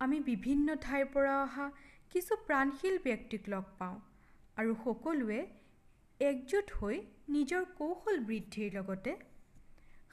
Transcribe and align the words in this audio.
আমি 0.00 0.18
বিভিন্ন 0.20 0.74
ঠাইৰ 0.80 1.08
পৰা 1.14 1.32
অহা 1.42 1.64
কিছু 2.10 2.36
প্ৰাণশীল 2.46 2.98
ব্যক্তিক 3.04 3.48
লগ 3.48 3.64
পাওঁ 3.78 3.96
আৰু 4.56 4.76
সকলোৱে 4.84 5.40
একজোট 6.20 6.72
হৈ 6.76 7.00
নিজৰ 7.28 7.66
কৌশল 7.78 8.20
বৃদ্ধিৰ 8.24 8.78
লগতে 8.78 9.14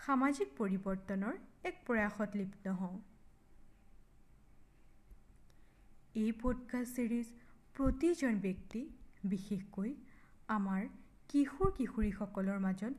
সামাজিক 0.06 0.52
পৰিৱৰ্তনৰ 0.58 1.38
এক 1.64 1.80
প্ৰয়াসত 1.88 2.30
লিপ্ত 2.36 2.76
হওঁ। 2.80 3.00
এই 6.16 6.32
পডকাষ্ট 6.42 6.96
ছিৰিজ 6.96 7.32
প্ৰতিজন 7.76 8.40
ব্যক্তি 8.42 8.82
বিশেষকৈ 9.26 9.94
আমাৰ 10.50 10.88
কিশোৰ 11.30 11.72
কিশোৰীসকলৰ 11.78 12.60
মাজত 12.60 12.94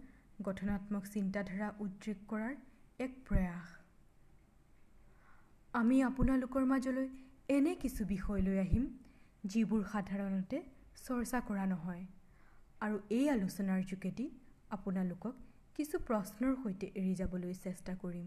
গঠনাত্মক 0.49 1.13
চিন্তাধাৰা 1.13 1.69
উদ্ৰেক 1.81 2.25
কৰাৰ 2.29 2.55
এক 2.99 3.21
প্ৰয়াস। 3.29 3.78
আমি 5.79 5.97
আপোনালোকৰ 6.03 6.65
মাজলৈ 6.65 7.07
এনে 7.57 7.73
কিছু 7.83 8.05
বিষয় 8.05 8.41
লৈ 8.47 8.57
আহিম 8.63 8.85
যিবোৰ 9.51 9.83
সাধাৰণতে 9.93 10.59
চৰ্চা 11.07 11.39
কৰা 11.49 11.67
নহয়। 11.73 12.05
আৰু 12.85 12.97
এই 13.19 13.27
আলোচনাৰ 13.35 13.81
যোগেদি 13.91 14.27
আপোনালোকক 14.77 15.35
কিছু 15.77 16.01
প্ৰশ্নৰ 16.09 16.53
সৈতে 16.63 16.87
এৰি 17.01 17.15
যাবলৈ 17.21 17.55
চেষ্টা 17.67 17.93
কৰিম। 18.03 18.27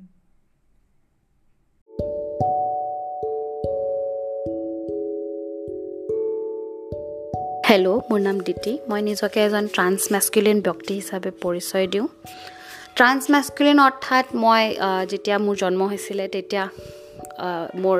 হেল্ল' 7.69 7.99
মোৰ 8.09 8.19
নাম 8.27 8.37
দিতি 8.47 8.73
মই 8.89 9.01
নিজকে 9.09 9.39
এজন 9.47 9.65
ট্ৰান্স 9.75 10.01
মেস্কুলিন 10.11 10.57
ব্যক্তি 10.67 10.93
হিচাপে 11.01 11.31
পৰিচয় 11.43 11.87
দিওঁ। 11.93 12.07
ট্ৰান্স 12.97 13.23
মেস্কুলিন 13.33 13.77
অৰ্থাৎ 13.89 14.25
মই 14.43 14.63
যেতিয়া 15.11 15.37
মোৰ 15.45 15.55
জন্ম 15.63 15.81
হৈছিলে 15.91 16.25
তেতিয়া 16.35 16.63
মোৰ 17.83 17.99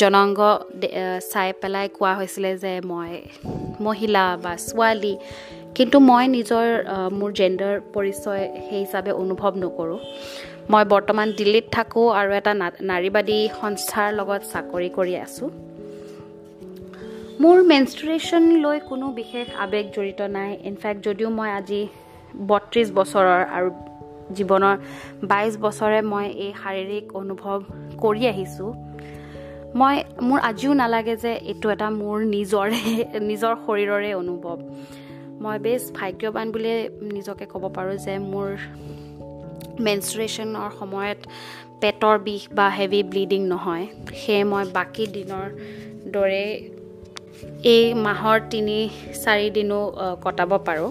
জনাংগ 0.00 0.38
চাই 1.32 1.48
পেলাই 1.60 1.86
কোৱা 1.96 2.12
হৈছিলে 2.18 2.50
যে 2.62 2.72
মই 2.90 3.10
মহিলা 3.86 4.24
বা 4.44 4.52
ছোৱালী। 4.68 5.14
কিন্তু 5.76 5.96
মই 6.10 6.24
নিজৰ 6.36 6.66
মোৰ 7.18 7.30
জেণ্ডাৰ 7.38 7.74
পৰিচয় 7.94 8.44
সেই 8.66 8.80
হিচাপে 8.84 9.12
অনুভৱ 9.22 9.52
নকৰোঁ। 9.62 10.00
মই 10.72 10.84
বৰ্তমান 10.94 11.28
দিল্লীত 11.38 11.66
থাকোঁ 11.76 12.06
আৰু 12.18 12.30
এটা 12.40 12.52
নাৰীবাদী 12.90 13.38
সংস্থাৰ 13.60 14.08
লগত 14.18 14.42
চাকৰি 14.52 14.88
কৰি 14.98 15.14
আছোঁ। 15.26 15.48
মোৰ 17.42 17.56
মেনষ্ট্ৰুৱেশ্যন 17.72 18.44
লৈ 18.64 18.78
কোনো 18.90 19.06
বিশেষ 19.20 19.46
আৱেগ 19.64 19.84
জড়িত 19.96 20.20
নাই। 20.36 20.50
ইনফেক্ট 20.70 21.00
যদিও 21.06 21.28
মই 21.38 21.50
আজি 21.58 21.82
বত্ৰিছ 22.50 22.88
বছৰৰ 22.98 23.42
আৰু 23.56 23.68
জীৱনৰ 24.36 24.76
বাইছ 25.30 25.52
বছৰে 25.64 26.00
মই 26.12 26.26
এই 26.44 26.52
শাৰীৰিক 26.62 27.04
অনুভৱ 27.20 27.58
কৰি 28.02 28.22
আহিছোঁ। 28.32 28.70
মই 29.80 29.96
মোৰ 30.28 30.38
আজিও 30.48 30.72
নালাগে 30.82 31.14
যে 31.24 31.32
এইটো 31.50 31.66
এটা 31.74 31.88
মোৰ 32.00 32.16
নিজৰে 32.36 32.80
নিজৰ 33.30 33.52
শৰীৰৰে 33.64 34.10
অনুভৱ। 34.22 34.58
মই 35.42 35.56
বেছ 35.64 35.82
ভাগ্যৱান 35.98 36.46
বুলিয়ে 36.54 36.78
নিজকে 37.16 37.44
ক'ব 37.52 37.64
পাৰোঁ 37.76 37.96
যে 38.06 38.14
মোৰ 38.32 38.48
মেনষ্ট্ৰুৱেশ্যনৰ 39.86 40.70
সময়ত 40.80 41.20
পেটৰ 41.80 42.16
বিষ 42.26 42.42
বা 42.56 42.66
হেভি 42.78 43.00
ব্লিডিং 43.10 43.40
নহয়। 43.54 43.84
সেয়ে 44.22 44.44
মই 44.50 44.64
বাকী 44.76 45.04
দিনৰ 45.16 45.46
দৰে 46.14 46.44
এই 47.74 47.84
মাহৰ 48.06 48.38
তিনি 48.52 48.78
চাৰিদিনো 49.24 49.80
কটাব 50.24 50.52
পাৰোঁ। 50.66 50.90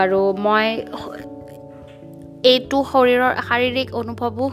আৰু 0.00 0.20
মই 0.46 0.66
এইটো 2.50 2.78
শৰীৰৰ 2.92 3.32
শাৰীৰিক 3.48 3.88
অনুভৱো 4.00 4.44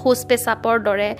শৌচ 0.00 0.20
পেচাপৰ 0.28 0.76
দৰে 0.86 1.10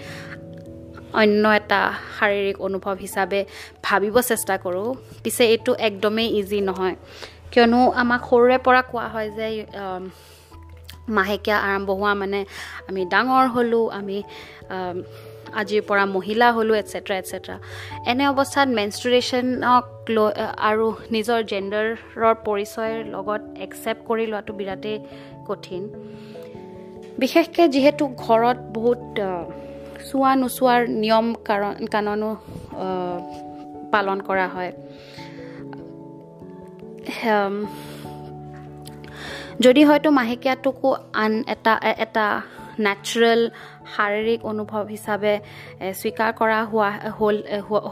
অন্য 1.20 1.44
এটা 1.58 1.80
শাৰীৰিক 2.18 2.56
অনুভৱ 2.66 2.94
হিচাপে 3.04 3.40
ভাবিব 3.86 4.16
চেষ্টা 4.30 4.54
কৰোঁ। 4.64 4.88
পিছে 5.22 5.42
এইটো 5.54 5.72
একদমেই 5.88 6.28
ইজি 6.38 6.60
নহয়। 6.68 6.96
কিয়নো 7.52 7.80
আমাক 8.02 8.20
সৰুৰে 8.30 8.58
পৰা 8.66 8.82
কোৱা 8.90 9.06
হয় 9.14 9.28
যে 9.38 9.46
মাহেকীয়া 11.16 11.58
আৰম্ভ 11.68 11.88
হোৱা 11.90 12.12
মানে 12.22 12.40
আমি 12.88 13.02
ডাঙৰ 13.12 13.44
হ'লোঁ 13.54 13.84
আমি 13.98 14.18
আজিৰ 15.60 15.82
পৰা 15.88 16.04
মহিলা 16.16 16.48
হ'লোঁ 16.56 16.76
এটচেট্ৰা 16.82 17.14
এটচেট্ৰা 17.22 17.56
এনে 18.10 18.24
অৱস্থাত 18.32 18.68
মেনষ্ট্ৰুৱেশ্যনক 18.78 19.84
লৈ 20.16 20.30
আৰু 20.70 20.86
নিজৰ 21.14 21.40
জেণ্ডাৰৰ 21.50 22.34
পৰিচয়ৰ 22.46 22.94
লগত 23.14 23.42
একচেপ্ট 23.66 24.02
কৰি 24.08 24.24
লোৱাটো 24.32 24.52
বিৰাটেই 24.60 24.96
কঠিন। 25.48 25.82
বিশেষকৈ 27.20 27.66
যিহেতু 27.74 28.04
ঘৰত 28.24 28.58
বহুত 28.76 29.02
চোৱা 30.08 30.32
নোচোৱাৰ 30.42 30.80
নিয়ম 31.02 31.26
কাৰণ 31.48 31.74
কাননো 31.94 32.30
পালন 33.92 34.18
কৰা 34.28 34.46
হয়। 34.54 34.72
যদি 39.64 39.82
হয়তো 39.88 40.08
মাহেকীয়াটোকো 40.18 40.88
আন 41.22 41.32
এটা 41.54 41.72
এটা 42.04 42.26
নেচাৰেল 42.86 43.40
শাৰীৰিক 43.94 44.40
অনুভৱ 44.50 44.82
হিচাপে 44.94 45.34
স্বীকাৰ 46.00 46.30
কৰা 46.40 46.58
হোৱা 46.70 46.90
হ'ল 47.18 47.36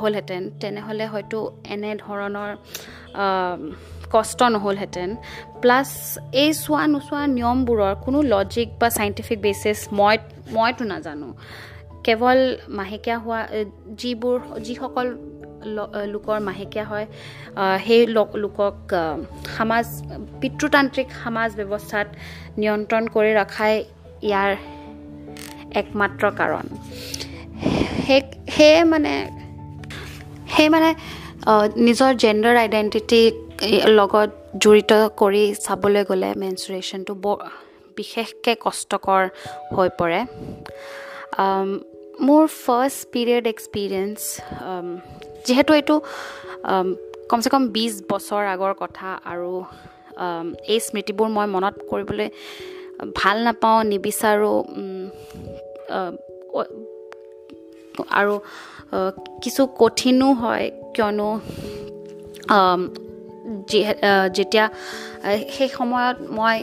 হ'লহেঁতেন। 0.01 0.43
তেনেহ'লে 0.61 1.07
হয়তো 1.13 1.39
এনেধৰণৰ 1.75 2.51
কষ্ট 4.15 4.41
নহ'লহেঁতেন। 4.55 5.11
প্লাছ 5.63 5.89
এই 6.43 6.51
চোৱা 6.65 6.83
নোচোৱা 6.95 7.23
নিয়মবোৰৰ 7.39 7.95
কোনো 8.05 8.19
লজিক 8.33 8.69
বা 8.81 8.89
চাইণ্টিফিক 8.99 9.39
বেচিছ 9.47 9.79
মই 9.99 10.17
মইতো 10.57 10.85
নাজানো। 10.93 11.29
কেৱল 12.07 12.39
মাহেকীয়া 12.79 13.19
হোৱা 13.25 13.41
যিবোৰ 14.01 14.37
যিসকল 14.67 15.07
লোকৰ 16.15 16.39
মাহেকীয়া 16.49 16.87
হয় 16.91 17.07
সেই 17.87 18.03
লোকক 18.45 18.77
সমাজ 19.57 19.87
পিতৃতান্ত্ৰিক 20.41 21.09
সমাজ 21.23 21.51
ব্যৱস্থাত 21.59 22.07
নিয়ন্ত্ৰণ 22.61 23.05
কৰি 23.15 23.31
ৰখাই 23.41 23.75
ইয়াৰ 24.29 24.51
একমাত্ৰ 25.81 26.25
কাৰণ। 26.41 26.67
সেয়ে 28.55 28.81
মানে 28.93 29.15
সেই 30.55 30.69
মানে 30.75 30.91
নিজৰ 31.87 32.11
জেণ্ডাৰ 32.23 32.57
আইডেণ্টিটিক 32.65 33.33
লগত 33.99 34.31
জড়িত 34.63 34.93
কৰি 35.21 35.45
চাবলৈ 35.67 36.03
গ'লে 36.11 36.31
মেনচুৰেশ্যনটো 36.43 37.13
বৰ 37.25 37.39
বিশেষকৈ 37.99 38.55
কষ্টকৰ 38.65 39.23
হৈ 39.77 39.89
পৰে। 40.01 40.21
মোৰ 42.27 42.43
ফাৰ্ষ্ট 42.65 43.01
পিৰিয়ড 43.13 43.45
এক্সপিৰিয়েঞ্চ 43.55 44.19
যিহেতু 45.47 45.71
এইটো 45.79 45.95
কমচে 47.31 47.49
কম 47.55 47.63
বিছ 47.77 47.95
বছৰ 48.11 48.43
আগৰ 48.55 48.73
কথা 48.83 49.09
আৰু 49.33 49.51
এই 50.73 50.81
স্মৃতিবোৰ 50.87 51.29
মই 51.37 51.47
মনত 51.57 51.75
কৰিবলৈ 51.91 52.29
ভাল 53.17 53.37
নাপাওঁ 53.43 53.81
নিবিচাৰোঁ 53.85 54.59
আৰু 58.11 58.35
কিছু 59.43 59.63
কঠিনো 59.79 60.29
হয় 60.33 60.67
কিয়নো 60.95 61.29
যেতিয়া 64.35 64.67
সেই 65.51 65.69
সময়ত 65.69 66.17
মই 66.31 66.59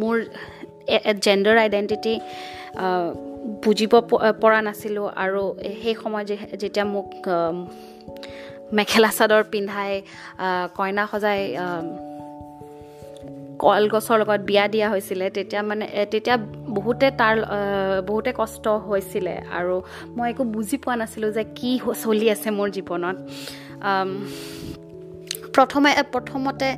মোৰ 0.00 0.16
জেণ্ডাৰ 1.24 1.56
আইডেণ্টিটি 1.58 2.14
বুজিব 3.64 3.92
পৰা 4.40 4.60
নাছিলোঁ 4.62 5.06
আৰু 5.24 5.42
সেই 5.82 5.94
সময়ত 6.02 6.28
যেতিয়া 6.62 6.84
মোক 6.84 7.08
মেখেলা 8.72 9.10
চাদৰ 9.18 9.42
পিন্ধাই 9.52 9.92
কইনা 10.74 11.04
সজাই 11.06 11.40
কলগছৰ 13.62 14.16
লগত 14.22 14.40
বিয়া 14.50 14.64
দিয়া 14.74 14.88
হৈছিলে 14.92 15.26
তেতিয়া 15.36 15.62
মানে 15.70 15.84
তেতিয়া 16.12 16.36
বহুতে 16.76 17.06
তাৰ 17.20 17.34
বহুতে 18.08 18.30
কষ্ট 18.40 18.64
হৈছিলে 18.88 19.34
আৰু 19.58 19.76
মই 20.16 20.26
একো 20.32 20.44
বুজি 20.54 20.76
পোৱা 20.82 20.94
নাছিলোঁ 21.00 21.30
যে 21.36 21.42
কি 21.58 21.70
চলি 22.04 22.26
আছে 22.34 22.48
মোৰ 22.58 22.68
জীৱনত। 22.76 23.16
প্ৰথমে 25.54 25.90
প্ৰথমতে 26.14 26.68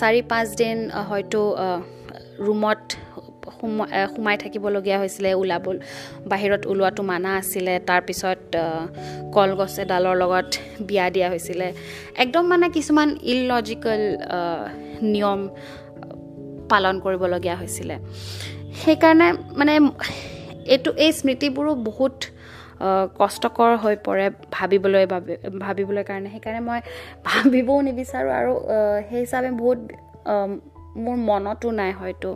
চাৰি 0.00 0.20
পাঁচদিন 0.30 0.76
হয়তো 1.10 1.40
ৰুমত 2.46 2.82
সোমাই 3.58 3.88
সোমাই 4.14 4.36
থাকিবলগীয়া 4.42 4.98
হৈছিলে 5.02 5.30
ওলাব 5.42 5.66
বাহিৰত 6.30 6.62
ওলোৱাটো 6.72 7.02
মানা 7.10 7.30
আছিলে 7.40 7.74
তাৰপিছত 7.88 8.40
কলগছ 9.36 9.74
এডালৰ 9.84 10.16
লগত 10.22 10.48
বিয়া 10.88 11.06
দিয়া 11.14 11.28
হৈছিলে। 11.32 11.68
একদম 12.22 12.44
মানে 12.52 12.66
কিছুমান 12.76 13.08
ইললজিকেল 13.32 14.02
নিয়ম 15.14 15.40
পালন 16.70 16.94
কৰিবলগীয়া 17.04 17.56
হৈছিলে। 17.60 17.96
সেইকাৰণে 18.82 19.28
মানে 19.58 19.74
এইটো 20.74 20.90
এই 21.04 21.10
স্মৃতিবোৰো 21.18 21.72
বহুত 21.88 22.16
কষ্টকৰ 23.20 23.72
হৈ 23.82 23.96
পৰে 24.06 24.26
ভাবিবলৈ 24.56 25.04
বাবে 25.14 25.34
ভাবিবলৈ 25.64 26.02
কাৰণে। 26.10 26.28
সেইকাৰণে 26.34 26.60
মই 26.68 26.80
ভাবিবও 27.28 27.76
নিবিচাৰোঁ 27.88 28.32
আৰু 28.40 28.52
সেই 29.08 29.20
হিচাপে 29.24 29.50
বহুত 29.60 29.78
মোৰ 31.04 31.16
মনতো 31.28 31.68
নাই 31.80 31.92
হয়তো। 32.00 32.30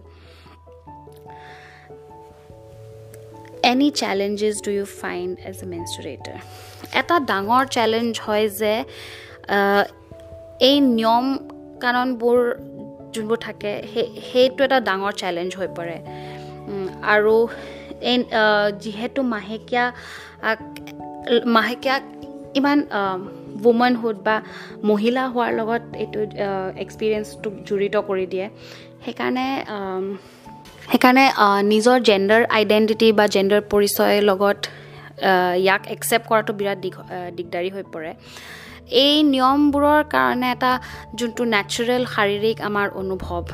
Any 3.71 3.89
challenges 4.01 4.57
do 4.67 4.71
you 4.79 4.85
find 5.03 5.33
as 5.49 5.57
a 5.65 5.67
menstruator 5.75 6.39
এটা 7.01 7.17
ডাঙৰ 7.31 7.65
চেলেঞ্জ 7.77 8.11
হয় 8.27 8.47
যে 8.61 8.75
এই 10.69 10.77
নিয়ম 10.99 11.27
কাৰণবোৰ 11.85 12.39
যোনবোৰ 13.19 13.39
থাকে 13.47 13.73
সেই 13.93 14.07
সেইটো 14.29 14.61
এটা 14.69 14.79
ডাঙৰ 14.89 15.13
চেলেঞ্জ 15.23 15.51
হৈ 15.59 15.69
পৰে। 15.79 15.97
আৰু 17.15 17.35
এই 18.11 18.17
যিহেতু 18.83 19.21
মাহেকীয়া 19.35 19.85
মাহেকীয়া 21.57 21.97
ইমান 22.59 22.79
ৱুমেনহুড 23.65 24.17
বা 24.27 24.37
মহিলা 24.91 25.23
হোৱাৰ 25.35 25.53
লগত 25.61 25.83
এইটো 26.03 26.21
এক্সপিৰিয়েঞ্চটোক 26.85 27.55
জড়িত 27.69 27.97
কৰি 28.09 28.27
দিয়ে। 28.33 28.47
সেইকাৰণে 29.05 29.47
সেইকাৰণে 30.91 31.25
নিজৰ 31.73 31.97
জেণ্ডাৰ 32.09 32.43
আইডেণ্টিটি 32.59 33.09
বা 33.19 33.25
জেণ্ডাৰ 33.35 33.63
পৰিচয়ৰ 33.73 34.23
লগত 34.31 34.59
ইয়াক 35.65 35.83
একচেপ্ট 35.95 36.25
কৰাটো 36.31 36.53
বিৰাট 36.61 36.79
দিগ 36.85 36.95
দিগদাৰী 37.37 37.69
হৈ 37.75 37.85
পৰে। 37.95 38.11
এই 39.05 39.23
নিয়মবোৰৰ 39.23 40.03
কাৰণে 40.15 40.47
এটা 40.51 40.73
যোনটো 41.19 41.43
নেচাৰেল 41.55 42.03
শাৰীৰিক 42.15 42.57
আমাৰ 42.69 42.87
অনুভৱ। 43.01 43.45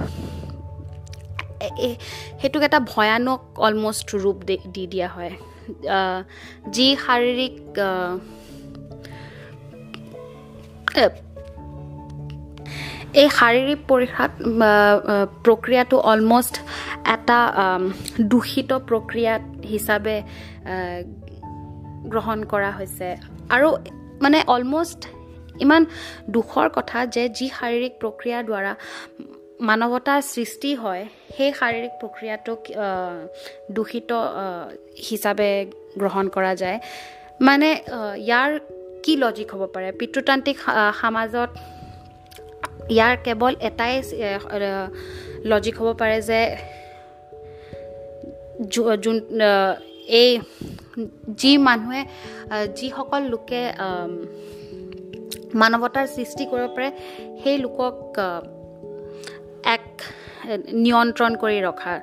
সেইটোক 2.41 2.63
এটা 2.69 2.81
ভয়ানক 2.81 3.41
অলমষ্ট 3.67 4.09
ৰূপ 4.25 4.39
দি 4.75 4.85
দিয়া 4.93 5.09
হয়। 5.09 5.33
যি 6.75 6.87
শাৰীৰিক 7.07 7.55
এই 13.21 13.29
শাৰীৰিক 13.39 13.81
পৰীক্ষাত 13.89 14.33
প্ৰক্ৰিয়াটো 15.45 15.97
অলমষ্ট 16.13 16.55
এটা 17.15 17.39
দূষিত 18.31 18.71
প্ৰক্ৰিয়া 18.89 19.35
হিচাপে 19.73 20.17
গ্ৰহণ 22.13 22.39
কৰা 22.53 22.71
হৈছে। 22.79 23.09
আৰু 23.55 23.69
মানে 24.23 24.39
অলমষ্ট 24.55 25.01
ইমান 25.65 25.83
দুখৰ 26.35 26.67
কথা 26.77 26.99
যে 27.15 27.25
যি 27.39 27.47
শাৰীৰিক 27.59 27.93
প্ৰক্ৰিয়াৰ 28.03 28.43
দ্বাৰা 28.49 28.73
মানৱতাৰ 29.69 30.21
সৃষ্টি 30.35 30.71
হয় 30.83 31.03
সেই 31.37 31.51
শাৰীৰিক 31.59 31.93
প্ৰক্ৰিয়াটোক 32.01 32.61
দূষিত 33.77 34.11
হিচাপে 35.09 35.51
গ্ৰহণ 36.01 36.25
কৰা 36.37 36.53
যায়। 36.63 36.79
মানে 37.47 37.69
ইয়াৰ 38.29 38.51
কি 39.05 39.13
লজিক 39.23 39.49
হ'ব 39.55 39.63
পাৰে? 39.75 39.89
পিতৃতান্ত্ৰিক 40.01 40.59
সমাজত 41.01 41.51
ইয়াৰ 42.95 43.15
কেৱল 43.25 43.53
এটাই 43.69 43.95
লজিক 45.51 45.75
হ'ব 45.81 45.89
পাৰে 46.01 46.19
যে 46.29 46.41
যোন 49.05 49.17
এই 50.21 50.31
যি 51.41 51.53
মানুহে 51.69 52.03
যিসকল 52.79 53.23
লোকে 53.33 53.63
মানৱতাৰ 55.61 56.07
সৃষ্টি 56.17 56.45
কৰিব 56.51 56.69
পাৰে 56.77 56.89
সেই 57.43 57.57
লোকক 57.65 57.97
এক 59.77 59.87
নিয়ন্ত্ৰণ 60.85 61.33
কৰি 61.43 61.59
ৰখাৰ। 61.69 61.99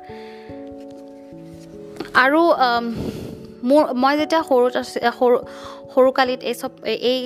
আৰু 2.24 2.42
মোৰ 3.70 3.84
মই 4.04 4.14
যেতিয়া 4.20 4.42
সৰুত 4.50 4.76
সৰু 5.20 5.36
সৰুকালিত 5.94 6.40
এই 6.50 6.56
চব 6.62 6.72
এই 7.10 7.18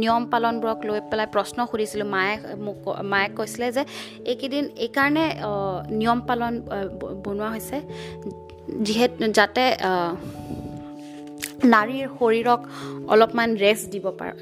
নিয়ম 0.00 0.22
পালনবোৰক 0.32 0.78
লৈ 0.88 0.98
পেলাই 1.10 1.28
প্ৰশ্ন 1.34 1.58
সুধিছিলোঁ 1.70 2.08
মায়ে 2.14 2.34
মোক 2.66 2.78
মায়ে 3.12 3.28
কৈছিলে 3.38 3.68
যে 3.76 3.82
এইকেইদিন 4.30 4.64
এইকাৰণে 4.84 5.24
নিয়ম 6.00 6.20
পালন 6.28 6.52
বনোৱা 7.24 7.48
হৈছে 7.54 7.76
যিহেতু 8.86 9.24
যাতে 9.38 9.64
নাৰীৰ 11.64 12.06
শৰীৰক 12.18 12.60
অলপমান 13.12 13.48
ৰেষ্ট 13.56 13.84
দিব 13.92 14.04
পাৰে 14.18 14.32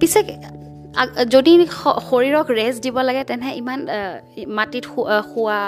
পিছে 0.00 0.20
যদি 1.28 1.52
শৰীৰক 2.08 2.46
ৰেষ্ট 2.60 2.80
দিব 2.82 2.96
লাগে 3.08 3.22
তেনে 3.24 3.48
ইমান 3.60 3.80
মাটিত 4.58 4.84
শোৱা 5.30 5.60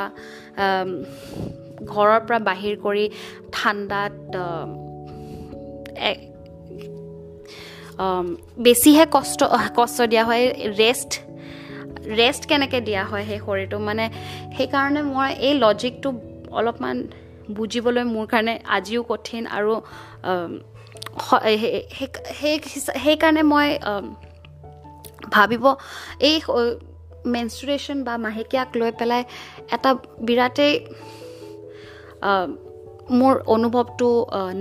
ঘৰৰ 1.92 2.20
পৰা 2.26 2.38
বাহিৰ 2.48 2.74
কৰি 2.84 3.04
ঠাণ্ডাত 3.52 4.14
বেছিহে 8.64 9.04
কষ্ট 9.16 9.40
কষ্ট 9.76 9.98
দিয়া 10.12 10.24
হয় 10.24 10.44
ৰেষ্ট 10.82 11.10
ৰেষ্ট 12.20 12.42
কেনেকৈ 12.50 12.80
দিয়া 12.88 13.04
হয় 13.04 13.24
সেই 13.28 13.40
শৰীৰটো? 13.46 13.76
মানে 13.78 14.04
সেইকাৰণে 14.56 15.00
মই 15.14 15.30
এই 15.46 15.54
লজিকটো 15.62 16.08
অলপমান 16.58 16.96
বুজিবলৈ 17.58 18.04
মোৰ 18.14 18.26
কাৰণে 18.32 18.54
আজিও 18.76 19.02
কঠিন 19.10 19.42
আৰু 19.56 19.72
সেইকাৰণে 23.04 23.42
মই 23.52 23.68
ভাবিব 25.36 25.64
এই 26.28 26.36
মেনষ্ট্ৰুৱেশ্যন 27.34 27.98
বা 28.06 28.14
মাহেকীয়াক 28.26 28.68
লৈ 28.80 28.90
পেলাই 29.00 29.22
এটা 29.74 29.90
বিৰাটেই 30.28 30.72
মোৰ 33.18 33.34
অনুভৱটো 33.54 34.08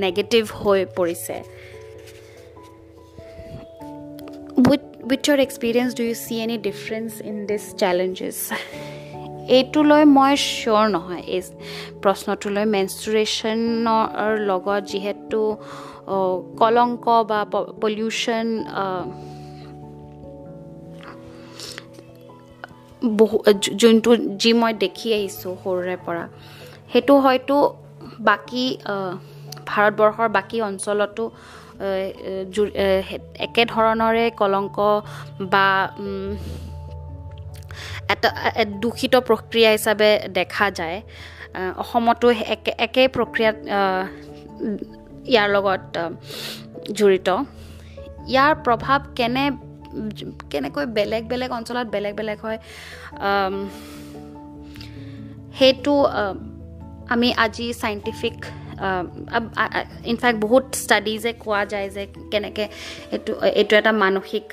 নেগেটিভ 0.06 0.44
হৈ 0.62 0.80
পৰিছে। 0.98 1.36
With 4.70 4.84
with 5.10 5.22
your 5.28 5.40
experience 5.48 5.90
do 6.00 6.04
you 6.10 6.16
see 6.26 6.36
any 6.46 6.58
difference 6.68 7.12
in 7.30 7.38
this 7.50 7.64
challenges 7.82 8.38
এইটো 9.58 9.80
লৈ 9.90 10.04
মই 10.18 10.34
চিয়'ৰ 10.48 10.86
নহয়। 10.96 11.24
এই 11.36 11.42
প্ৰশ্নটোলৈ 12.04 12.66
মেনষ্ট্ৰুৱেশ্যনৰ 12.76 14.32
লগত 14.50 14.82
যিহেতু 14.92 15.42
কলংক 16.62 17.06
বা 17.30 17.40
পলিউশ্যন 17.82 18.46
বহু 23.20 23.38
যোনটো 23.82 24.12
যি 24.42 24.52
মই 24.62 24.74
দেখি 24.84 25.08
আহিছোঁ 25.18 25.54
সৰুৰে 25.64 25.96
পৰা 26.06 26.24
সেইটো 26.92 27.14
হয়তো 27.26 27.56
বাকী 28.30 28.66
ভাৰতবৰ্ষৰ 29.70 30.30
বাকী 30.38 30.58
অঞ্চলতো 30.70 31.24
একেধৰণৰে 33.46 34.26
কলংক 34.42 34.78
বা 35.54 35.68
এটা 38.14 38.30
দূষিত 38.82 39.14
প্ৰক্ৰিয়া 39.30 39.70
হিচাপে 39.76 40.10
দেখা 40.38 40.66
যায়। 40.80 40.98
অসমতো 41.84 42.28
একে 42.56 42.72
একে 42.86 43.04
প্ৰক্ৰিয়াত 43.16 43.58
ইয়াৰ 45.32 45.48
লগত 45.56 45.84
জড়িত। 46.98 47.30
ইয়াৰ 48.34 48.54
প্ৰভাৱ 48.66 49.00
কেনে 49.18 49.46
কেনেকৈ 50.52 50.86
বেলেগ 50.98 51.24
বেলেগ 51.32 51.50
অঞ্চলত 51.60 51.88
বেলেগ 51.96 52.14
বেলেগ 52.20 52.38
হয় 52.46 52.60
সেইটো 55.58 55.94
আমি 57.14 57.30
আজি 57.46 57.68
চাইণ্টিফিক 57.84 58.38
ইনফেক্ট 60.12 60.38
বহুত 60.46 60.66
ষ্টাডিজে 60.84 61.32
কোৱা 61.44 61.62
যায় 61.74 61.88
যে 61.96 62.04
কেনেকৈ 62.32 62.66
এইটো 63.16 63.32
এইটো 63.60 63.74
এটা 63.82 63.92
মানসিক 64.04 64.46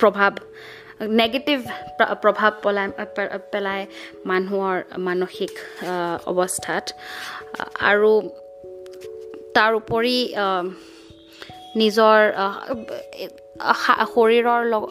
প্ৰভাৱ 0.00 0.32
নেগেটিভ 1.20 1.58
প্ৰভাৱ 2.22 2.52
পেলাই 2.64 2.88
পেলাই 3.52 3.80
মানুহৰ 4.30 4.76
মানসিক 5.08 5.52
অৱস্থাত। 6.30 6.84
আৰু 7.90 8.12
তাৰ 9.56 9.72
উপৰি 9.80 10.16
নিজৰ 11.80 12.18
শৰীৰৰ 14.14 14.62
লগ 14.72 14.82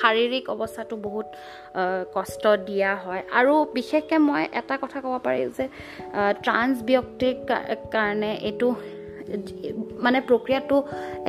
শাৰীৰিক 0.00 0.44
অৱস্থাটো 0.54 0.96
বহুত 1.06 1.28
কষ্ট 2.16 2.44
দিয়া 2.68 2.92
হয়। 3.04 3.22
আৰু 3.38 3.52
বিশেষকৈ 3.76 4.18
মই 4.28 4.42
এটা 4.60 4.74
কথা 4.82 4.98
ক'ব 5.04 5.14
পাৰি 5.26 5.42
যে 5.56 5.64
ট্ৰান্স 6.44 6.74
ব্যক্তিৰ 6.90 7.34
কাৰণে 7.94 8.30
এইটো 8.48 8.68
মানে 10.04 10.18
প্ৰক্ৰিয়াটো 10.28 10.76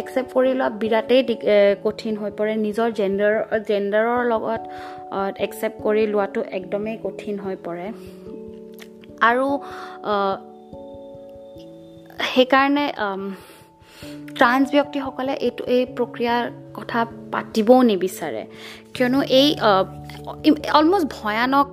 একচেপ্ট 0.02 0.30
কৰি 0.36 0.52
লোৱা 0.60 0.68
বিৰাটেই 0.82 1.22
কঠিন 1.86 2.14
হৈ 2.22 2.32
পৰে। 2.40 2.52
নিজৰ 2.68 2.88
জেণ্ডাৰ 3.00 3.36
জেণ্ডাৰৰ 3.70 4.22
লগত 4.34 4.62
একচেপ্ট 5.48 5.78
কৰি 5.86 6.04
লোৱাটো 6.14 6.42
একদমেই 6.58 6.98
কঠিন 7.06 7.36
হৈ 7.46 7.56
পৰে। 7.66 7.86
আৰু 9.30 9.48
সেইকাৰণে 12.34 12.86
ট্ৰান্স 14.38 14.66
ব্যক্তিসকলে 14.76 15.34
এইটো 15.48 15.64
এই 15.76 15.84
প্ৰক্ৰিয়াৰ 15.98 16.44
কথা 16.78 17.00
পাতিবও 17.34 17.78
নিবিচাৰে। 17.92 18.44
কিয়নো 18.96 19.20
এই 19.40 19.48
অলমষ্ট 20.80 21.08
ভয়ানক 21.18 21.72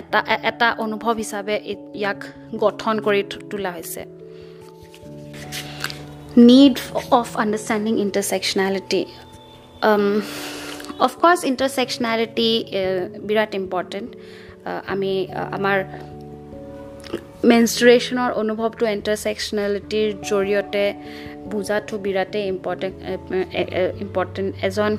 এটা 0.00 0.20
এটা 0.50 0.68
অনুভৱ 0.84 1.14
হিচাপে 1.22 1.56
ইয়াক 2.00 2.20
গঠন 2.64 2.94
কৰি 3.06 3.20
তোলা 3.50 3.70
হৈছে। 3.76 4.02
Need 6.48 6.76
of 7.20 7.28
understanding 7.42 7.94
intersectionality 8.04 9.02
of course 11.06 11.40
intersectionality 11.50 12.50
Virat 13.28 13.52
important 13.62 14.08
আমি 14.92 15.12
আমাৰ 15.56 15.76
মেনষ্ট্ৰুৱেশ্যনৰ 17.50 18.30
অনুভৱটো 18.42 18.84
ইণ্টাৰছেকশ্যনেলিটিৰ 18.96 20.08
জৰিয়তে 20.30 20.84
বুজাটো 21.52 21.94
বিৰাটেই 22.06 22.44
ইম্পৰ্টেণ্ট 22.54 22.96
ইম্পৰ্টেণ্ট 24.04 24.50
এজন 24.68 24.92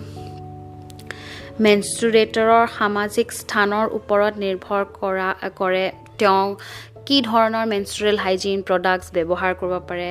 মেনষ্ট্ৰুৰেটৰৰ 1.66 2.66
সামাজিক 2.78 3.28
স্থানৰ 3.42 3.86
ওপৰত 3.98 4.34
নিৰ্ভৰ 4.44 4.84
কৰা 5.00 5.30
কৰে। 5.60 5.86
তেওঁ 6.20 6.48
কি 7.08 7.18
ধৰণৰ 7.30 7.66
মেনষ্ট্ৰুৰেল 7.74 8.18
হাইজিন 8.26 8.60
প্ৰডাক্টছ 8.70 9.08
ব্যৱহাৰ 9.18 9.54
কৰিব 9.60 9.76
পাৰে? 9.90 10.10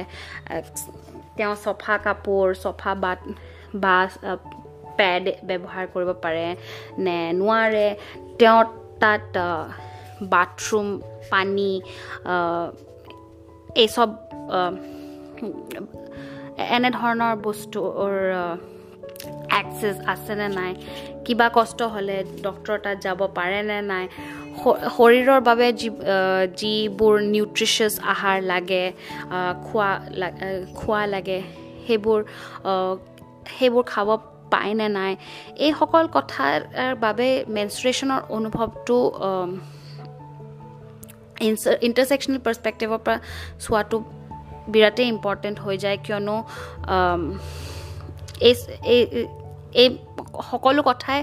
তেওঁ 1.37 1.55
চফা 1.65 1.97
কাপোৰ 2.05 2.47
চফা 2.65 2.93
বাট 3.05 3.21
বা 3.83 3.97
পেড 4.99 5.25
ব্যৱহাৰ 5.49 5.85
কৰিব 5.95 6.11
পাৰে 6.25 6.47
নে 7.07 7.19
নোৱাৰে? 7.41 7.89
তেওঁ 8.39 8.61
তাত 9.03 9.33
বাথৰুম 10.33 10.87
পানী 11.31 11.73
এই 13.83 13.89
চব 13.95 14.11
এনেধৰণৰ 16.77 17.35
বস্তুৰ 17.47 18.15
একচেছ 19.61 19.97
আছেনে 20.13 20.49
নাই? 20.59 20.73
কিবা 21.25 21.47
কষ্ট 21.59 21.81
হ'লে 21.95 22.17
ডক্টৰৰ 22.47 22.79
তাত 22.85 22.97
যাব 23.07 23.21
পাৰেনে 23.39 23.79
নাই? 23.93 24.05
শৰীৰৰ 24.97 25.41
বাবে 25.49 25.67
যি 25.81 25.89
যিবোৰ 26.61 27.15
নিউট্ৰিচিয়াছ 27.35 27.95
আহাৰ 28.13 28.39
লাগে 28.53 28.85
খোৱা 29.67 29.91
খোৱা 30.79 31.03
লাগে 31.15 31.39
সেইবোৰ 31.87 32.19
সেইবোৰ 33.57 33.85
খাব 33.93 34.09
পায়নে 34.53 34.89
নাই? 34.99 35.13
এই 35.65 35.73
সকল 35.81 36.05
কথাৰ 36.17 36.55
বাবে 37.05 37.29
মেনষ্ট্ৰুৱেশ্যনৰ 37.57 38.21
অনুভৱটো 38.37 38.97
ইণ্টাৰছেকশ্যনেল 41.89 42.41
পাৰ্চপেক্টিভৰ 42.47 43.01
পৰা 43.07 43.17
চোৱাটো 43.65 43.97
বিৰাটেই 44.75 45.09
ইম্পৰ্টেণ্ট 45.15 45.57
হৈ 45.65 45.77
যায় 45.85 45.99
কিয়নো 46.05 46.37
এই 48.93 48.99
এই 49.83 49.89
সকলো 50.51 50.81
কথাই 50.91 51.21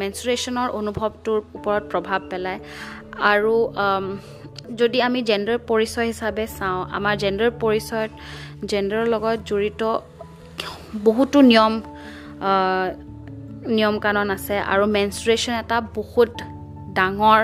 মেনচুৰেশ্যনৰ 0.00 0.68
অনুভৱটোৰ 0.80 1.38
ওপৰত 1.56 1.82
প্ৰভাৱ 1.92 2.20
পেলায়। 2.30 2.60
আৰু 3.32 3.54
যদি 4.80 4.98
আমি 5.08 5.20
জেণ্ডাৰ 5.28 5.58
পৰিচয় 5.70 6.06
হিচাপে 6.12 6.44
চাওঁ 6.58 6.80
আমাৰ 6.96 7.14
জেণ্ডাৰ 7.22 7.50
পৰিচয়ত 7.62 8.10
জেণ্ডাৰৰ 8.70 9.06
লগত 9.14 9.38
জড়িত 9.50 9.82
বহুতো 11.06 11.38
নিয়ম 11.50 11.74
নিয়ম 13.76 13.96
কানুন 14.04 14.28
আছে। 14.36 14.56
আৰু 14.72 14.84
মেনচুৰেশ্যন 14.96 15.54
এটা 15.62 15.78
বহুত 15.98 16.32
ডাঙৰ 16.98 17.40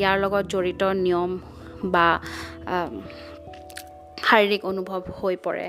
ইয়াৰ 0.00 0.16
লগত 0.24 0.44
জড়িত 0.52 0.82
নিয়ম 1.04 1.30
বা 1.94 2.06
শাৰীৰিক 4.26 4.62
অনুভৱ 4.70 5.00
হৈ 5.18 5.34
পৰে। 5.44 5.66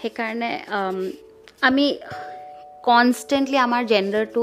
সেইকাৰণে 0.00 0.50
আমি 1.62 1.86
কনষ্টেণ্টলি 2.88 3.58
আমাৰ 3.66 3.82
জেণ্ডাৰটো 3.92 4.42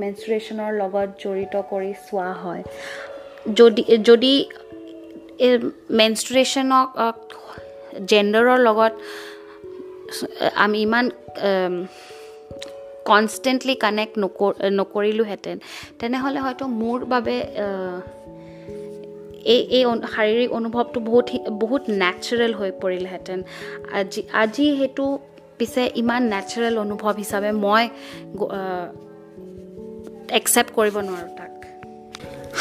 মেনচুৰেশ্যনৰ 0.00 0.70
লগত 0.82 1.08
জড়িত 1.22 1.54
কৰি 1.70 1.92
চোৱা 2.06 2.30
হয়। 2.42 2.62
যদি 3.58 3.82
যদি 4.08 4.32
মেনষ্ট্ৰুৱেশ্যনক 6.00 6.88
জেণ্ডাৰৰ 8.10 8.58
লগত 8.68 8.92
আমি 10.64 10.78
ইমান 10.86 11.06
কনষ্টেণ্টলি 13.10 13.74
কানেক্ট 13.84 14.14
নকৰিলোহেঁতেন। 14.80 15.56
তেনেহ'লে 16.00 16.40
হয়তো 16.46 16.64
মোৰ 16.80 16.98
বাবে 17.12 17.36
এই 19.52 19.60
এই 19.76 19.82
শাৰীৰিক 20.14 20.50
অনুভৱটো 20.58 20.98
বহুত 21.08 21.26
বহুত 21.62 21.82
নেচাৰেল 22.02 22.52
হৈ 22.60 22.70
পৰিলহেঁতেন। 22.82 23.38
আজি 23.98 24.20
আজি 24.42 24.66
সেইটো 24.78 25.06
পিছে 25.58 25.82
ইমান 26.02 26.22
নেচাৰেল 26.34 26.74
অনুভৱ 26.84 27.14
হিচাপে 27.22 27.50
মই 27.64 27.82
একচেপ্ট 30.38 30.70
কৰিব 30.78 30.96
নোৱাৰোঁ 31.08 31.32
তাক। 31.38 31.52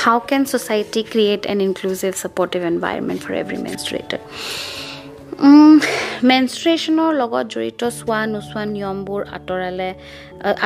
How 0.04 0.18
can 0.30 0.42
society 0.52 1.02
create 1.14 1.42
an 1.52 1.60
inclusive 1.68 2.12
supportive 2.24 2.62
environment 2.72 3.20
for 3.26 3.34
every 3.44 3.58
menstruated 3.66 4.22
মেনষ্ট্ৰুৱেশ্যনৰ 6.32 7.12
লগত 7.22 7.46
জড়িত 7.54 7.82
চোৱা 8.00 8.20
নোচোৱা 8.34 8.64
নিয়মবোৰ 8.76 9.22
আঁতৰালে 9.38 9.90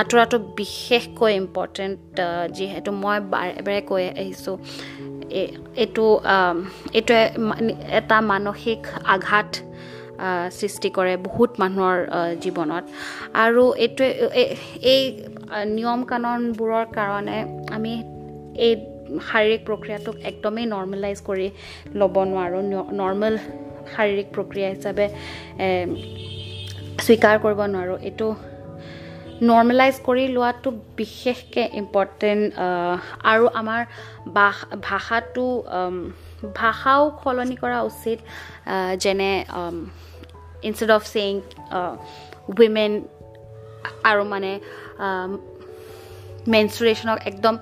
আঁতৰাটো 0.01 0.37
বিশেষকৈ 0.59 1.31
ইম্পৰ্টেণ্ট 1.43 1.99
যিহেতু 2.57 2.89
মই 3.03 3.17
বাৰে 3.33 3.53
বাৰে 3.65 3.81
কৈ 3.89 4.03
আহিছোঁ। 4.21 4.55
এইটো 5.83 6.05
এইটোৱে 6.97 7.23
এটা 7.99 8.17
মানসিক 8.31 8.81
আঘাত 9.15 9.49
সৃষ্টি 10.59 10.89
কৰে 10.97 11.13
বহুত 11.27 11.51
মানুহৰ 11.63 11.97
জীৱনত। 12.43 12.83
আৰু 13.45 13.63
এইটোৱে 13.85 14.09
এই 14.93 15.01
নিয়ম 15.77 15.99
কানুনবোৰৰ 16.11 16.85
কাৰণে 16.97 17.37
আমি 17.77 17.93
এই 18.65 18.73
শাৰীৰিক 19.29 19.61
প্ৰক্ৰিয়াটোক 19.67 20.15
একদমেই 20.31 20.65
নৰ্মেলাইজ 20.75 21.17
কৰি 21.29 21.47
ল'ব 21.99 22.15
নোৱাৰোঁ। 22.31 22.63
নৰ্মেল 23.01 23.35
শাৰীৰিক 23.93 24.27
প্ৰক্ৰিয়া 24.35 24.67
হিচাপে 24.73 25.05
স্বীকাৰ 27.05 27.35
কৰিব 27.43 27.59
নোৱাৰোঁ। 27.73 27.97
এইটো 28.09 28.27
নৰ্মেলাইজ 29.49 29.95
কৰি 30.07 30.23
লোৱাটো 30.35 30.69
বিশেষকৈ 30.99 31.65
ইম্পৰ্টেণ্ট 31.81 32.43
আৰু 33.31 33.45
আমাৰ 33.61 33.81
ভাষাটো 34.87 35.45
ভাষাও 36.61 37.03
সলনি 37.23 37.55
কৰা 37.63 37.79
উচিত 37.89 38.17
যেনে 39.03 39.31
ইনষ্টেড 40.63 40.91
অফ 40.91 41.01
ছেইং 41.13 41.33
উইমেন 42.57 42.91
আৰু 44.03 44.23
মানে 44.23 44.51
মেনষ্ট্ৰুৱেশ্যনক 46.47 47.17
একদম 47.29 47.55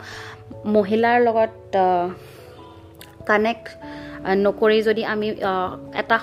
মহিলাৰ 0.66 1.18
লগত 1.28 1.54
কানেক্ট 3.26 3.68
নকৰি 4.46 4.82
যদি 4.82 5.04
আমি 5.06 5.28
এটা 6.02 6.18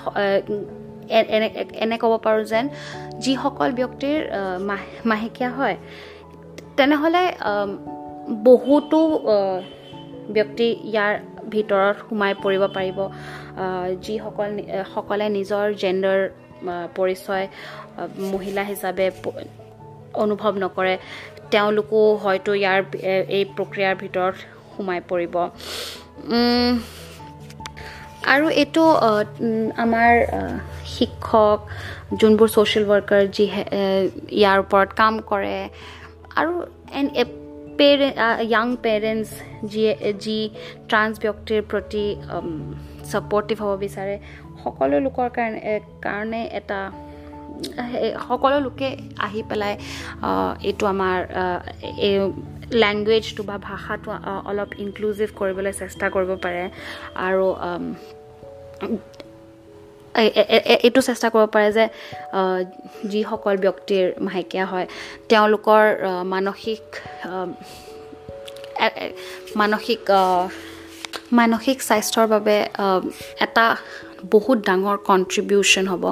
এনে 1.81 1.97
ক'ব 2.01 2.13
পাৰোঁ 2.25 2.43
যেন 2.43 2.65
যিসকল 3.19 3.69
ব্যক্তিৰ 3.71 4.17
মাহেকীয়া 5.05 5.49
হয় 5.49 5.77
তেনেহ'লে 6.77 7.23
বহুতো 8.43 8.99
ব্যক্তি 10.35 10.67
ইয়াৰ 10.91 11.13
ভিতৰত 11.49 11.95
সোমাই 12.09 12.33
পৰিব 12.43 12.63
পাৰিব 12.77 12.97
যিসকল 14.05 14.49
সকলে 14.93 15.25
নিজৰ 15.29 15.65
জেণ্ডাৰ 15.81 16.21
পৰিচয় 16.97 17.45
মহিলা 18.33 18.63
হিচাপে 18.71 19.05
অনুভৱ 20.23 20.53
নকৰে 20.63 20.95
তেওঁলোকো 21.51 21.99
হয়তো 22.23 22.51
ইয়াৰ 22.61 22.79
এই 23.37 23.43
প্ৰক্ৰিয়াৰ 23.57 23.95
ভিতৰত 24.03 24.35
সোমাই 24.73 24.99
পৰিব। 25.11 25.35
আৰু 28.33 28.45
এইটো 28.61 28.83
আমাৰ 29.85 30.11
শিক্ষক 30.95 31.59
যোনবোৰ 32.19 32.47
ছ'চিয়েল 32.55 32.85
ৱৰ্কাৰ 32.91 33.21
যি 33.35 33.45
ইয়াৰ 34.39 34.57
ওপৰত 34.63 34.89
কাম 35.01 35.13
কৰে 35.31 35.57
আৰু 36.39 36.53
এন 36.99 37.07
পেৰে 37.79 38.07
য়াং 38.53 38.67
পেৰেণ্টছ 38.83 39.29
যিয়ে 39.71 39.91
যি 40.23 40.39
ট্ৰান্স 40.89 41.13
ব্যক্তিৰ 41.23 41.61
প্ৰতি 41.71 42.05
ছাপৰ্টিভ 43.09 43.57
হ'ব 43.63 43.73
বিচাৰে 43.85 44.15
সকলো 44.63 44.97
লোকৰ 45.05 45.27
কাৰণে 45.37 45.59
কাৰণে 46.05 46.41
এটা 46.59 46.79
সকলো 48.27 48.57
লোকে 48.65 48.89
আহি 49.25 49.41
পেলাই 49.49 49.73
এইটো 50.69 50.83
আমাৰ 50.93 51.17
এই 52.07 52.15
লেংগুৱেজটো 52.83 53.41
বা 53.49 53.55
ভাষাটো 53.69 54.09
অলপ 54.49 54.69
ইনক্লুজিভ 54.83 55.29
কৰিবলৈ 55.39 55.73
চেষ্টা 55.81 56.05
কৰিব 56.15 56.31
পাৰে। 56.45 56.63
আৰু 57.27 57.47
এইটো 60.85 61.01
চেষ্টা 61.09 61.27
কৰিব 61.33 61.49
পাৰে 61.55 61.69
যে 61.77 61.85
যিসকল 63.11 63.55
ব্যক্তিৰ 63.65 64.05
মাহেকীয়া 64.25 64.65
হয় 64.71 64.87
তেওঁলোকৰ 65.29 65.83
মানসিক 66.33 66.83
মানসিক 69.61 70.01
মানসিক 71.39 71.77
স্বাস্থ্যৰ 71.89 72.27
বাবে 72.33 72.57
এটা 73.45 73.65
বহুত 74.33 74.57
ডাঙৰ 74.69 74.97
কণ্ট্ৰিবিউশ্যন 75.09 75.85
হ'ব। 75.91 76.03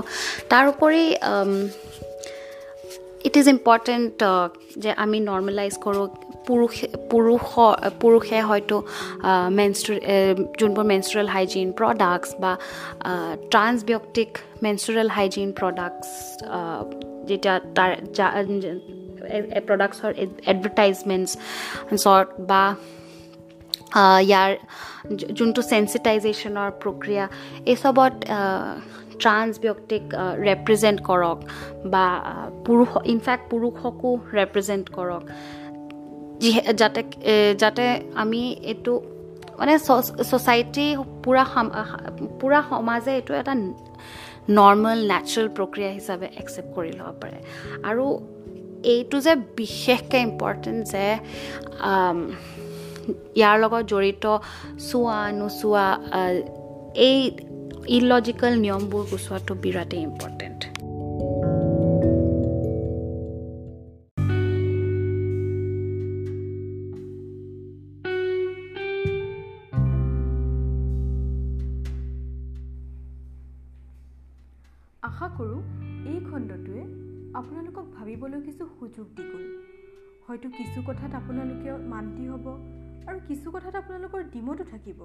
তাৰোপৰি 0.51 1.03
ইট 3.27 3.33
ইজ 3.41 3.47
ইম্পৰ্টেণ্ট 3.55 4.17
যে 4.83 4.91
আমি 5.03 5.17
নৰ্মেলাইজ 5.29 5.73
কৰোঁ। 5.85 6.07
পুৰুষে 6.47 6.87
পুৰুষ 7.11 7.43
পুৰুষে 8.01 8.39
হয়তো 8.49 8.75
মেনষ্ট্ৰু 9.59 9.93
যোনবোৰ 10.59 10.85
মেনষ্ট্ৰুৱেল 10.93 11.27
হাইজিন 11.35 11.67
প্ৰডাক্টছ 11.79 12.29
বা 12.43 12.51
ট্ৰান্স 13.51 13.77
ব্যক্তিক 13.91 14.29
মেনষ্ট্ৰুৱেল 14.65 15.09
হাইজিন 15.17 15.49
প্ৰডাক্টছ 15.59 16.07
যেতিয়া 17.29 17.55
তাৰ 17.77 17.91
প্ৰডাক্টছৰ 19.69 20.11
এডভাৰটাইজমেণ্টছত 20.51 22.27
বা 22.49 22.63
ইয়াৰ 24.25 24.49
যোনটো 25.37 25.61
চেঞ্চিটাইজেশ্যনৰ 25.71 26.69
প্ৰক্ৰিয়া 26.83 27.25
এইচবত 27.71 28.13
ট্ৰান্স 29.21 29.53
ব্যক্তিক 29.65 30.03
ৰেপ্ৰেজেণ্ট 30.47 30.99
কৰক 31.09 31.37
বা 31.93 32.05
পুৰুষ 32.65 32.91
ইনফেক্ট 33.13 33.43
পুৰুষকো 33.51 34.09
ৰেপ্ৰেজেণ্ট 34.37 34.85
কৰক। 34.97 35.23
যিহে 36.41 36.61
যাতে 36.81 37.01
যাতে 37.61 37.85
আমি 38.23 38.41
এইটো 38.71 38.93
মানে 39.59 39.73
ছ'চাইটি 40.29 40.85
পূৰা 41.23 41.43
পূৰা 42.39 42.59
সমাজে 42.69 43.11
এইটো 43.19 43.33
এটা 43.41 43.53
নৰ্মেল 44.57 44.99
নেচাৰেল 45.11 45.47
প্ৰক্ৰিয়া 45.57 45.89
হিচাপে 45.97 46.27
একচেপ্ট 46.41 46.69
কৰি 46.77 46.91
ল'ব 46.99 47.13
পাৰে। 47.21 47.37
আৰু 47.89 48.05
এইটো 48.93 49.17
যে 49.25 49.33
বিশেষকৈ 49.61 50.21
ইম্পৰ্টেণ্ট 50.29 50.81
যে 50.93 51.05
ইয়াৰ 53.39 53.55
লগত 53.63 53.83
জড়িত 53.91 54.25
চোৱা 54.89 55.17
নোচোৱা 55.39 55.85
এই 57.07 57.17
ইলজিকেল 57.97 58.53
নিয়মবোৰ 58.63 59.03
গুচোৱাটো 59.11 59.53
বিৰাটেই 59.63 60.01
ইম্পৰ্টেণ্ট 60.09 60.59
আশা 75.09 75.27
কৰোঁ 75.37 75.59
এই 76.11 76.19
খণ্ডটোৱে 76.27 76.81
আপোনালোকক 77.39 77.85
ভাবিবলৈ 77.97 78.39
কিছু 78.47 78.63
সুযোগ 78.77 79.07
দি 79.15 79.23
গ'ল। 79.31 79.45
হয়তো 80.25 80.47
কিছু 80.57 80.79
কথাত 80.87 81.11
আপোনালোকে 81.19 81.69
মান্তি 81.93 82.23
হ'ব। 82.31 82.45
আৰু 83.07 83.19
কিছু 83.27 83.51
কথাত 83.51 83.75
আপোনালোকৰ 83.75 84.23
ডিমতো 84.23 84.63
থাকিব। 84.63 84.99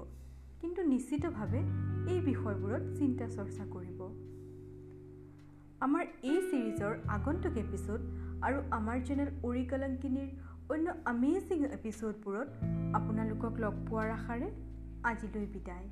কিন্তু 0.61 0.81
নিশ্চিতভাৱে 0.81 1.59
এই 2.13 2.19
বিষয়বোৰত 2.19 2.83
চিন্তা 2.97 3.25
চৰ্চা 3.27 3.65
কৰিব। 3.65 3.99
আমাৰ 5.81 6.03
এই 6.23 6.39
ছিৰিজৰ 6.49 6.93
আগন্তুক 7.07 7.57
এপিছ'ড 7.57 8.01
আৰু 8.41 8.57
আমাৰ 8.71 8.97
চেনেল 9.05 9.29
অৰিকলংকিনীৰ 9.43 10.29
অন্য 10.69 10.87
আমেজিং 11.05 11.59
এপিছ'ডবোৰত 11.65 12.49
আপোনালোকক 12.93 13.53
লগ 13.59 13.73
পোৱাৰ 13.89 14.09
আশাৰে 14.11 14.47
আজিলৈ 15.03 15.45
বিদায়। 15.45 15.87